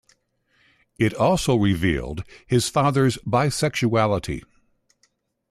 It 0.97 1.13
also 1.13 1.55
revealed 1.55 2.23
his 2.47 2.67
father's 2.69 3.17
bisexuality. 3.17 4.41